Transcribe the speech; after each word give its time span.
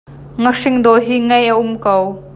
Ngahring 0.41 0.77
dawi 0.83 0.99
hi 1.07 1.15
ngaih 1.27 1.49
a 1.51 1.55
um 1.63 1.71
ko. 1.83 1.95